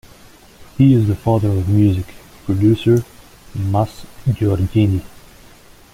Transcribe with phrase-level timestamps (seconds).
[0.79, 2.07] He is the father of music
[2.47, 3.05] producer
[3.53, 5.03] Mass Giorgini.